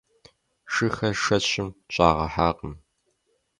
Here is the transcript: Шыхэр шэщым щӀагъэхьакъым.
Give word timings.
Шыхэр 0.73 1.13
шэщым 1.23 1.69
щӀагъэхьакъым. 1.93 2.73